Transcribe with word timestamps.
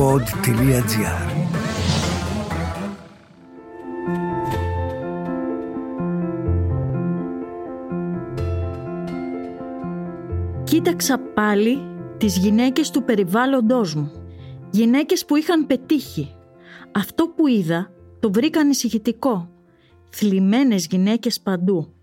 pod.gr 0.00 1.30
Κοίταξα 10.64 11.18
πάλι 11.18 11.78
τις 12.16 12.38
γυναίκες 12.38 12.90
του 12.90 13.04
περιβάλλοντός 13.04 13.94
μου. 13.94 14.12
Γυναίκες 14.70 15.24
που 15.24 15.36
είχαν 15.36 15.66
πετύχει. 15.66 16.34
Αυτό 16.92 17.28
που 17.28 17.46
είδα 17.46 17.92
το 18.20 18.32
βρήκα 18.32 18.60
ανησυχητικό. 18.60 19.50
Θλιμμένες 20.10 20.86
γυναίκες 20.90 21.40
παντού. 21.40 21.94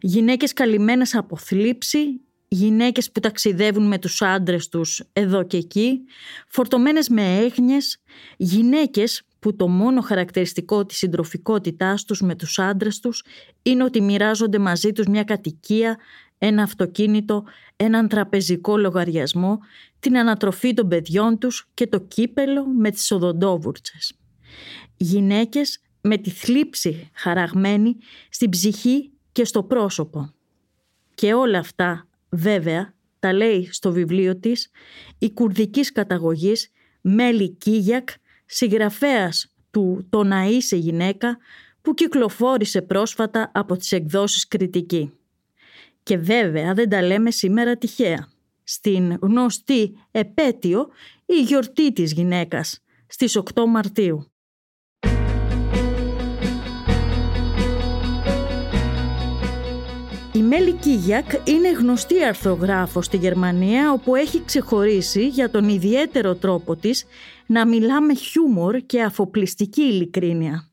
Γυναίκες 0.00 0.52
καλυμμένες 0.52 1.14
από 1.14 1.36
θλίψη, 1.36 2.20
γυναίκες 2.52 3.12
που 3.12 3.20
ταξιδεύουν 3.20 3.86
με 3.86 3.98
τους 3.98 4.22
άντρες 4.22 4.68
τους 4.68 5.02
εδώ 5.12 5.42
και 5.42 5.56
εκεί, 5.56 6.00
φορτωμένες 6.48 7.08
με 7.08 7.38
έγνοιες, 7.38 8.02
γυναίκες 8.36 9.22
που 9.38 9.56
το 9.56 9.68
μόνο 9.68 10.00
χαρακτηριστικό 10.00 10.86
της 10.86 10.96
συντροφικότητάς 10.96 12.04
τους 12.04 12.20
με 12.20 12.34
τους 12.34 12.58
άντρες 12.58 13.00
τους 13.00 13.24
είναι 13.62 13.84
ότι 13.84 14.00
μοιράζονται 14.00 14.58
μαζί 14.58 14.92
τους 14.92 15.06
μια 15.06 15.24
κατοικία, 15.24 15.98
ένα 16.38 16.62
αυτοκίνητο, 16.62 17.44
έναν 17.76 18.08
τραπεζικό 18.08 18.76
λογαριασμό, 18.76 19.58
την 20.00 20.18
ανατροφή 20.18 20.74
των 20.74 20.88
παιδιών 20.88 21.38
τους 21.38 21.68
και 21.74 21.86
το 21.86 22.00
κύπελο 22.00 22.66
με 22.66 22.90
τις 22.90 23.10
οδοντόβουρτσες. 23.10 24.12
Γυναίκες 24.96 25.80
με 26.00 26.16
τη 26.16 26.30
θλίψη 26.30 27.10
χαραγμένη 27.14 27.96
στην 28.30 28.50
ψυχή 28.50 29.10
και 29.32 29.44
στο 29.44 29.62
πρόσωπο. 29.62 30.32
Και 31.14 31.34
όλα 31.34 31.58
αυτά 31.58 32.09
βέβαια 32.30 32.94
τα 33.18 33.32
λέει 33.32 33.68
στο 33.72 33.92
βιβλίο 33.92 34.36
της 34.36 34.70
η 35.18 35.32
κουρδικής 35.32 35.92
καταγωγής 35.92 36.70
Μέλη 37.00 37.48
Κίγιακ, 37.48 38.08
συγγραφέας 38.46 39.54
του 39.70 40.06
«Το 40.10 40.22
να 40.22 40.44
είσαι 40.44 40.76
γυναίκα» 40.76 41.38
που 41.82 41.94
κυκλοφόρησε 41.94 42.82
πρόσφατα 42.82 43.50
από 43.54 43.76
τις 43.76 43.92
εκδόσεις 43.92 44.48
κριτική. 44.48 45.12
Και 46.02 46.16
βέβαια 46.16 46.74
δεν 46.74 46.88
τα 46.88 47.02
λέμε 47.02 47.30
σήμερα 47.30 47.76
τυχαία. 47.76 48.28
Στην 48.64 49.18
γνωστή 49.20 49.96
επέτειο 50.10 50.88
η 51.26 51.40
γιορτή 51.42 51.92
της 51.92 52.12
γυναίκας 52.12 52.80
στις 53.06 53.36
8 53.36 53.64
Μαρτίου. 53.68 54.32
Η 60.40 60.42
Μέλη 60.42 60.72
Κίγιακ 60.72 61.30
είναι 61.44 61.70
γνωστή 61.70 62.24
αρθρογράφος 62.24 63.04
στη 63.04 63.16
Γερμανία 63.16 63.92
όπου 63.92 64.14
έχει 64.14 64.44
ξεχωρίσει 64.44 65.28
για 65.28 65.50
τον 65.50 65.68
ιδιαίτερο 65.68 66.34
τρόπο 66.34 66.76
της 66.76 67.04
να 67.46 67.66
μιλά 67.66 68.00
με 68.00 68.14
χιούμορ 68.14 68.76
και 68.76 69.02
αφοπλιστική 69.02 69.82
ειλικρίνεια. 69.82 70.70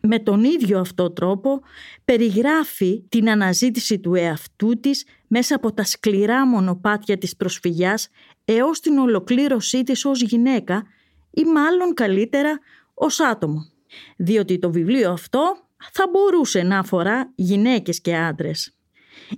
Με 0.00 0.18
τον 0.18 0.44
ίδιο 0.44 0.80
αυτό 0.80 1.10
τρόπο 1.10 1.60
περιγράφει 2.04 3.04
την 3.08 3.30
αναζήτηση 3.30 3.98
του 3.98 4.14
εαυτού 4.14 4.80
της 4.80 5.04
μέσα 5.26 5.54
από 5.54 5.72
τα 5.72 5.84
σκληρά 5.84 6.46
μονοπάτια 6.46 7.18
της 7.18 7.36
προσφυγιάς 7.36 8.08
έως 8.44 8.80
την 8.80 8.98
ολοκλήρωσή 8.98 9.82
της 9.82 10.04
ως 10.04 10.22
γυναίκα 10.22 10.82
ή 11.30 11.44
μάλλον 11.44 11.94
καλύτερα 11.94 12.58
ως 12.94 13.20
άτομο. 13.20 13.66
Διότι 14.16 14.58
το 14.58 14.70
βιβλίο 14.70 15.12
αυτό 15.12 15.56
θα 15.92 16.04
μπορούσε 16.10 16.62
να 16.62 16.78
αφορά 16.78 17.32
γυναίκες 17.34 18.00
και 18.00 18.16
άντρες. 18.16 18.75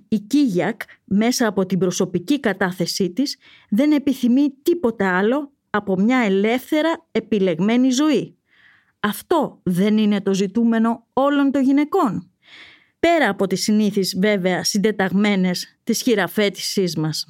Η 0.09 0.19
Κίγιακ 0.19 0.81
μέσα 1.05 1.47
από 1.47 1.67
την 1.67 1.79
προσωπική 1.79 2.41
κατάθεσή 2.41 3.11
της 3.11 3.37
δεν 3.71 3.93
επιθυμεί 3.93 4.55
τίποτα 4.63 5.19
άλλο 5.19 5.53
από 5.71 5.97
μια 6.01 6.19
ελεύθερα 6.19 7.07
επιλεγμένη 7.13 7.91
ζωή. 7.91 8.37
Αυτό 9.01 9.61
δεν 9.63 9.99
είναι 9.99 10.21
το 10.21 10.35
ζητούμενο 10.35 11.07
όλων 11.13 11.51
των 11.51 11.63
γυναικών. 11.63 12.31
Πέρα 12.99 13.29
από 13.29 13.47
τις 13.47 13.63
συνήθεις 13.63 14.17
βέβαια 14.19 14.65
συντεταγμένες 14.65 15.79
της 15.85 16.03
χειραφέτησής 16.03 16.97
μας. 16.97 17.27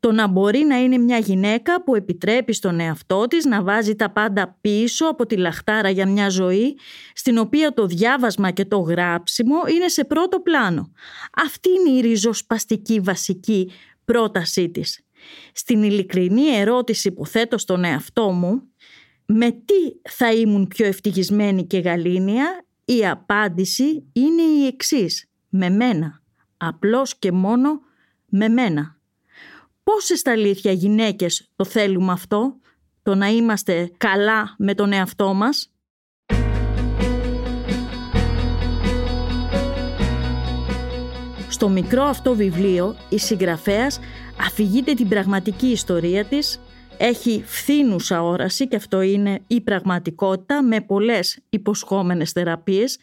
Το 0.00 0.12
να 0.12 0.26
μπορεί 0.26 0.58
να 0.58 0.76
είναι 0.76 0.98
μια 0.98 1.18
γυναίκα 1.18 1.82
που 1.82 1.94
επιτρέπει 1.94 2.52
στον 2.52 2.80
εαυτό 2.80 3.26
της 3.26 3.44
να 3.44 3.62
βάζει 3.62 3.96
τα 3.96 4.10
πάντα 4.10 4.58
πίσω 4.60 5.06
από 5.06 5.26
τη 5.26 5.36
λαχτάρα 5.36 5.90
για 5.90 6.06
μια 6.06 6.28
ζωή 6.28 6.78
στην 7.14 7.38
οποία 7.38 7.74
το 7.74 7.86
διάβασμα 7.86 8.50
και 8.50 8.64
το 8.64 8.78
γράψιμο 8.78 9.56
είναι 9.74 9.88
σε 9.88 10.04
πρώτο 10.04 10.40
πλάνο. 10.40 10.92
Αυτή 11.32 11.68
είναι 11.70 11.98
η 11.98 12.00
ριζοσπαστική 12.00 13.00
βασική 13.00 13.70
πρότασή 14.04 14.70
της. 14.70 15.00
Στην 15.52 15.82
ειλικρινή 15.82 16.46
ερώτηση 16.46 17.12
που 17.12 17.26
θέτω 17.26 17.58
στον 17.58 17.84
εαυτό 17.84 18.30
μου 18.30 18.62
με 19.26 19.50
τι 19.50 20.10
θα 20.10 20.32
ήμουν 20.32 20.68
πιο 20.68 20.86
ευτυχισμένη 20.86 21.66
και 21.66 21.78
γαλήνια 21.78 22.64
η 22.84 23.06
απάντηση 23.06 24.04
είναι 24.12 24.42
η 24.42 24.66
εξής. 24.66 25.26
Με 25.48 25.70
μένα. 25.70 26.22
Απλώς 26.56 27.18
και 27.18 27.32
μόνο 27.32 27.80
με 28.28 28.48
μένα. 28.48 29.00
Πόσες 29.94 30.18
στα 30.18 30.30
αλήθεια 30.30 30.72
γυναίκες 30.72 31.48
το 31.56 31.64
θέλουμε 31.64 32.12
αυτό, 32.12 32.56
το 33.02 33.14
να 33.14 33.28
είμαστε 33.28 33.90
καλά 33.96 34.54
με 34.58 34.74
τον 34.74 34.92
εαυτό 34.92 35.34
μας; 35.34 35.72
Στο 41.48 41.68
μικρό 41.68 42.02
αυτό 42.02 42.34
βιβλίο 42.34 42.96
η 43.08 43.18
συγγραφέας 43.18 44.00
αφηγείται 44.40 44.94
την 44.94 45.08
πραγματική 45.08 45.66
ιστορία 45.66 46.24
της, 46.24 46.60
έχει 46.96 47.42
φθήνουσα 47.46 48.22
όραση 48.22 48.68
και 48.68 48.76
αυτό 48.76 49.00
είναι 49.00 49.40
η 49.46 49.60
πραγματικότητα 49.60 50.62
με 50.62 50.80
πολλές 50.80 51.38
υποσχόμενες 51.48 52.30
θεραπείες 52.32 52.98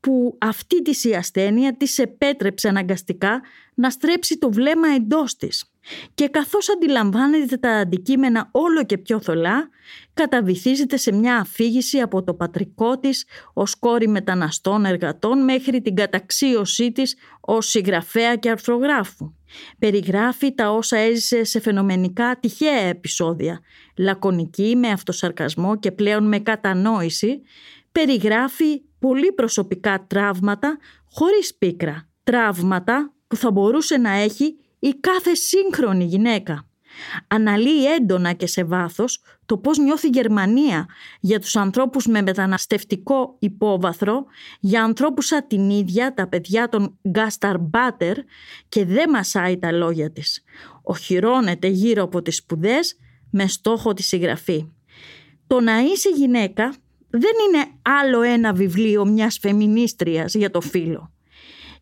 που 0.00 0.38
αυτή 0.40 0.82
της 0.82 1.04
η 1.04 1.14
ασθένεια 1.14 1.76
της 1.76 1.98
επέτρεψε 1.98 2.68
αναγκαστικά 2.68 3.40
να 3.74 3.90
στρέψει 3.90 4.38
το 4.38 4.52
βλέμμα 4.52 4.88
εντός 4.88 5.36
της. 5.36 5.71
Και 6.14 6.28
καθώς 6.28 6.70
αντιλαμβάνεται 6.70 7.56
τα 7.56 7.70
αντικείμενα 7.70 8.48
όλο 8.50 8.84
και 8.84 8.98
πιο 8.98 9.20
θολά, 9.20 9.68
καταβυθίζεται 10.14 10.96
σε 10.96 11.12
μια 11.12 11.36
αφήγηση 11.36 12.00
από 12.00 12.22
το 12.22 12.34
πατρικό 12.34 12.98
της 12.98 13.24
ως 13.52 13.74
κόρη 13.74 14.08
μεταναστών 14.08 14.84
εργατών 14.84 15.44
μέχρι 15.44 15.82
την 15.82 15.94
καταξίωσή 15.94 16.92
της 16.92 17.16
ως 17.40 17.68
συγγραφέα 17.68 18.36
και 18.36 18.50
αρθρογράφου. 18.50 19.34
Περιγράφει 19.78 20.54
τα 20.54 20.70
όσα 20.70 20.96
έζησε 20.96 21.44
σε 21.44 21.60
φαινομενικά 21.60 22.38
τυχαία 22.40 22.80
επεισόδια, 22.80 23.60
λακωνική 23.96 24.76
με 24.76 24.88
αυτοσαρκασμό 24.88 25.78
και 25.78 25.92
πλέον 25.92 26.28
με 26.28 26.38
κατανόηση, 26.38 27.42
περιγράφει 27.92 28.82
πολύ 28.98 29.32
προσωπικά 29.32 30.04
τραύματα 30.06 30.78
χωρίς 31.10 31.54
πίκρα. 31.54 32.08
Τραύματα 32.22 33.12
που 33.26 33.36
θα 33.36 33.50
μπορούσε 33.50 33.96
να 33.96 34.10
έχει 34.10 34.56
η 34.84 34.94
κάθε 35.00 35.34
σύγχρονη 35.34 36.04
γυναίκα. 36.04 36.66
Αναλύει 37.28 37.84
έντονα 37.96 38.32
και 38.32 38.46
σε 38.46 38.64
βάθος 38.64 39.20
το 39.46 39.58
πώς 39.58 39.78
νιώθει 39.78 40.06
η 40.06 40.10
Γερμανία 40.12 40.86
για 41.20 41.40
τους 41.40 41.56
ανθρώπους 41.56 42.06
με 42.06 42.22
μεταναστευτικό 42.22 43.36
υπόβαθρο, 43.38 44.24
για 44.60 44.84
ανθρώπους 44.84 45.26
σαν 45.26 45.46
την 45.46 45.70
ίδια, 45.70 46.14
τα 46.14 46.28
παιδιά 46.28 46.68
των 46.68 46.98
Γκάσταρ 47.08 47.58
Μπάτερ 47.58 48.16
και 48.68 48.84
δεν 48.84 49.10
μασάει 49.10 49.58
τα 49.58 49.72
λόγια 49.72 50.12
της. 50.12 50.44
Οχυρώνεται 50.82 51.66
γύρω 51.66 52.02
από 52.02 52.22
τις 52.22 52.36
σπουδές 52.36 52.96
με 53.30 53.46
στόχο 53.46 53.92
τη 53.92 54.02
συγγραφή. 54.02 54.68
Το 55.46 55.60
να 55.60 55.78
είσαι 55.78 56.08
γυναίκα 56.08 56.74
δεν 57.10 57.32
είναι 57.48 57.66
άλλο 57.82 58.22
ένα 58.22 58.52
βιβλίο 58.52 59.04
μιας 59.06 59.38
φεμινίστριας 59.38 60.34
για 60.34 60.50
το 60.50 60.60
φύλλο. 60.60 61.12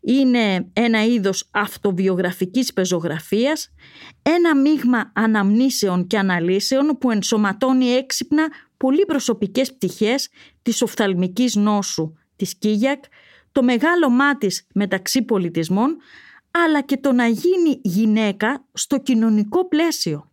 Είναι 0.01 0.69
ένα 0.73 1.05
είδος 1.05 1.49
αυτοβιογραφικής 1.51 2.73
πεζογραφίας, 2.73 3.73
ένα 4.21 4.55
μείγμα 4.55 5.11
αναμνήσεων 5.15 6.07
και 6.07 6.17
αναλύσεων 6.17 6.97
που 6.99 7.11
ενσωματώνει 7.11 7.85
έξυπνα 7.85 8.47
πολύ 8.77 9.05
προσωπικές 9.05 9.73
πτυχές 9.73 10.29
της 10.61 10.81
οφθαλμικής 10.81 11.55
νόσου 11.55 12.13
της 12.35 12.57
Κίγιακ, 12.57 13.03
το 13.51 13.63
μεγάλο 13.63 14.09
μάτις 14.09 14.67
μεταξύ 14.73 15.21
πολιτισμών, 15.21 15.97
αλλά 16.51 16.81
και 16.81 16.97
το 16.97 17.11
να 17.11 17.27
γίνει 17.27 17.79
γυναίκα 17.83 18.65
στο 18.73 18.99
κοινωνικό 18.99 19.67
πλαίσιο. 19.67 20.31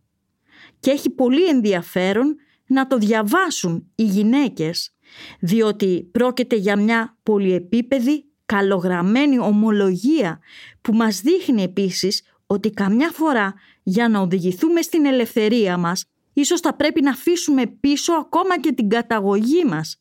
Και 0.79 0.91
έχει 0.91 1.09
πολύ 1.09 1.47
ενδιαφέρον 1.47 2.35
να 2.67 2.87
το 2.87 2.97
διαβάσουν 2.97 3.91
οι 3.95 4.03
γυναίκες, 4.03 4.95
διότι 5.39 6.09
πρόκειται 6.11 6.55
για 6.55 6.77
μια 6.77 7.17
πολυεπίπεδη, 7.23 8.28
καλογραμμένη 8.49 9.39
ομολογία 9.39 10.39
που 10.81 10.93
μας 10.93 11.21
δείχνει 11.21 11.63
επίσης 11.63 12.23
ότι 12.45 12.69
καμιά 12.69 13.09
φορά 13.11 13.53
για 13.83 14.09
να 14.09 14.19
οδηγηθούμε 14.19 14.81
στην 14.81 15.05
ελευθερία 15.05 15.77
μας 15.77 16.05
ίσως 16.33 16.59
θα 16.59 16.73
πρέπει 16.75 17.01
να 17.01 17.09
αφήσουμε 17.11 17.65
πίσω 17.65 18.13
ακόμα 18.13 18.59
και 18.59 18.71
την 18.71 18.89
καταγωγή 18.89 19.65
μας. 19.65 19.99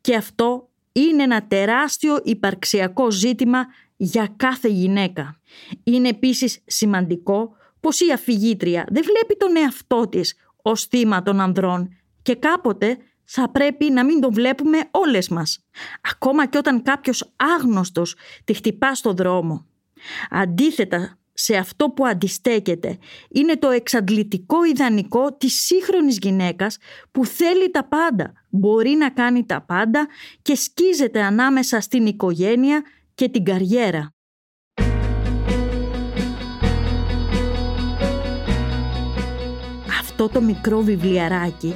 Και 0.00 0.16
αυτό 0.16 0.68
είναι 0.92 1.22
ένα 1.22 1.46
τεράστιο 1.46 2.20
υπαρξιακό 2.24 3.10
ζήτημα 3.10 3.66
για 3.96 4.32
κάθε 4.36 4.68
γυναίκα. 4.68 5.40
Είναι 5.84 6.08
επίσης 6.08 6.62
σημαντικό 6.66 7.56
πως 7.80 8.00
η 8.00 8.12
αφηγήτρια 8.12 8.84
δεν 8.90 9.02
βλέπει 9.02 9.36
τον 9.38 9.56
εαυτό 9.56 10.08
της 10.08 10.34
ως 10.62 10.84
θύμα 10.84 11.22
των 11.22 11.40
ανδρών 11.40 11.96
και 12.22 12.34
κάποτε 12.34 12.98
θα 13.24 13.50
πρέπει 13.50 13.90
να 13.90 14.04
μην 14.04 14.20
το 14.20 14.32
βλέπουμε 14.32 14.78
όλες 14.90 15.28
μας, 15.28 15.58
ακόμα 16.00 16.46
και 16.46 16.58
όταν 16.58 16.82
κάποιος 16.82 17.34
άγνωστος 17.36 18.16
τη 18.44 18.54
χτυπά 18.54 18.94
στο 18.94 19.12
δρόμο. 19.12 19.66
Αντίθετα 20.30 21.18
σε 21.32 21.56
αυτό 21.56 21.90
που 21.90 22.06
αντιστέκεται 22.06 22.98
είναι 23.30 23.56
το 23.56 23.70
εξαντλητικό 23.70 24.64
ιδανικό 24.64 25.36
της 25.36 25.64
σύγχρονης 25.64 26.18
γυναίκας 26.22 26.78
που 27.10 27.26
θέλει 27.26 27.70
τα 27.70 27.88
πάντα, 27.88 28.32
μπορεί 28.48 28.90
να 28.90 29.10
κάνει 29.10 29.46
τα 29.46 29.62
πάντα 29.62 30.06
και 30.42 30.54
σκίζεται 30.54 31.22
ανάμεσα 31.22 31.80
στην 31.80 32.06
οικογένεια 32.06 32.82
και 33.14 33.28
την 33.28 33.44
καριέρα. 33.44 34.13
Αυτό 40.24 40.38
το 40.38 40.44
μικρό 40.44 40.80
βιβλιαράκι, 40.80 41.74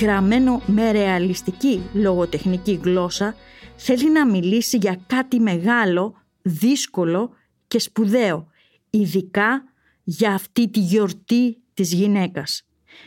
γραμμένο 0.00 0.62
με 0.66 0.90
ρεαλιστική 0.90 1.82
λογοτεχνική 1.92 2.80
γλώσσα, 2.82 3.34
θέλει 3.76 4.10
να 4.10 4.26
μιλήσει 4.26 4.76
για 4.76 5.00
κάτι 5.06 5.40
μεγάλο, 5.40 6.14
δύσκολο 6.42 7.30
και 7.68 7.78
σπουδαίο, 7.78 8.46
ειδικά 8.90 9.64
για 10.02 10.32
αυτή 10.32 10.68
τη 10.68 10.80
γιορτή 10.80 11.62
της 11.74 11.92
γυναίκας. 11.92 12.66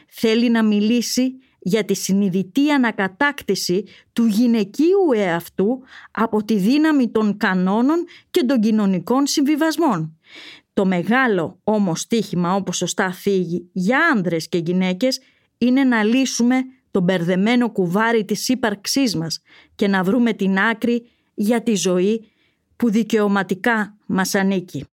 Θέλει 0.09 0.49
να 0.49 0.63
μιλήσει 0.63 1.33
για 1.59 1.85
τη 1.85 1.93
συνειδητή 1.93 2.71
ανακατάκτηση 2.71 3.83
του 4.13 4.25
γυναικείου 4.25 5.11
εαυτού 5.15 5.81
από 6.11 6.43
τη 6.43 6.57
δύναμη 6.57 7.09
των 7.09 7.37
κανόνων 7.37 8.05
και 8.31 8.43
των 8.43 8.59
κοινωνικών 8.59 9.27
συμβιβασμών. 9.27 10.17
Το 10.73 10.85
μεγάλο 10.85 11.59
όμως 11.63 11.99
στίχημα 11.99 12.55
όπως 12.55 12.77
σωστά 12.77 13.11
φύγει 13.11 13.69
για 13.71 13.99
άνδρες 14.13 14.49
και 14.49 14.57
γυναίκες 14.57 15.19
είναι 15.57 15.83
να 15.83 16.03
λύσουμε 16.03 16.55
το 16.91 17.01
μπερδεμένο 17.01 17.71
κουβάρι 17.71 18.25
της 18.25 18.49
ύπαρξής 18.49 19.15
μας 19.15 19.41
και 19.75 19.87
να 19.87 20.03
βρούμε 20.03 20.33
την 20.33 20.57
άκρη 20.57 21.09
για 21.33 21.63
τη 21.63 21.75
ζωή 21.75 22.31
που 22.75 22.89
δικαιωματικά 22.89 23.97
μας 24.05 24.35
ανήκει. 24.35 24.85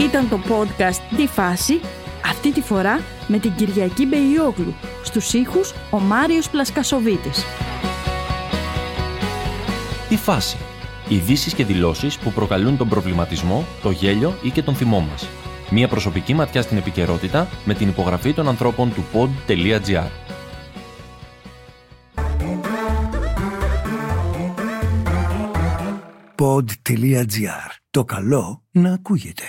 Ήταν 0.00 0.28
το 0.28 0.40
podcast 0.48 1.16
«Τη 1.16 1.26
φάση» 1.26 1.80
αυτή 2.24 2.52
τη 2.52 2.60
φορά 2.60 3.00
με 3.28 3.38
την 3.38 3.54
Κυριακή 3.54 4.06
Μπεϊόγλου, 4.06 4.74
στους 5.04 5.32
ήχους 5.32 5.74
ο 5.90 5.98
Μάριος 5.98 6.50
Πλασκασοβίτης. 6.50 7.44
«Τη 10.08 10.16
φάση» 10.16 10.56
Ειδήσεις 11.08 11.54
και 11.54 11.64
δηλώσεις 11.64 12.18
που 12.18 12.32
προκαλούν 12.32 12.76
τον 12.76 12.88
προβληματισμό, 12.88 13.64
το 13.82 13.90
γέλιο 13.90 14.34
ή 14.42 14.50
και 14.50 14.62
τον 14.62 14.74
θυμό 14.74 15.00
μας. 15.00 15.28
Μία 15.70 15.88
προσωπική 15.88 16.34
ματιά 16.34 16.62
στην 16.62 16.76
επικαιρότητα 16.76 17.48
με 17.64 17.74
την 17.74 17.88
υπογραφή 17.88 18.32
των 18.32 18.48
ανθρώπων 18.48 18.92
του 18.94 19.04
pod.gr. 19.12 20.08
Pod.gr. 26.36 27.70
Το 27.90 28.04
καλό 28.04 28.62
να 28.70 28.92
ακούγεται. 28.92 29.44